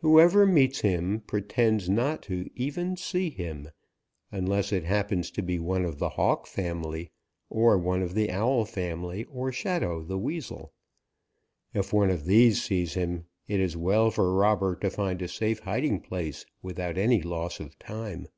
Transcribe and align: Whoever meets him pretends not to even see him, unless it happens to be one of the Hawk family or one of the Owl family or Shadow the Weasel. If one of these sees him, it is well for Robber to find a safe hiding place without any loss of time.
Whoever 0.00 0.44
meets 0.44 0.82
him 0.82 1.22
pretends 1.26 1.88
not 1.88 2.20
to 2.24 2.50
even 2.54 2.98
see 2.98 3.30
him, 3.30 3.70
unless 4.30 4.70
it 4.70 4.84
happens 4.84 5.30
to 5.30 5.40
be 5.42 5.58
one 5.58 5.86
of 5.86 5.98
the 5.98 6.10
Hawk 6.10 6.46
family 6.46 7.10
or 7.48 7.78
one 7.78 8.02
of 8.02 8.12
the 8.12 8.30
Owl 8.30 8.66
family 8.66 9.24
or 9.30 9.50
Shadow 9.50 10.04
the 10.04 10.18
Weasel. 10.18 10.74
If 11.72 11.90
one 11.90 12.10
of 12.10 12.26
these 12.26 12.62
sees 12.62 12.92
him, 12.92 13.24
it 13.48 13.60
is 13.60 13.74
well 13.74 14.10
for 14.10 14.34
Robber 14.34 14.76
to 14.76 14.90
find 14.90 15.22
a 15.22 15.26
safe 15.28 15.60
hiding 15.60 16.00
place 16.00 16.44
without 16.60 16.98
any 16.98 17.22
loss 17.22 17.58
of 17.58 17.78
time. 17.78 18.28